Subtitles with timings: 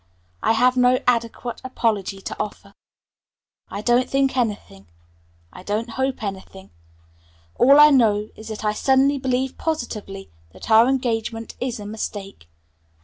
[0.41, 2.73] I have no adequate apology to offer.
[3.69, 4.87] I don't think anything.
[5.53, 6.71] I don't hope anything.
[7.53, 12.47] All I know is that I suddenly believe positively that our engagement is a mistake.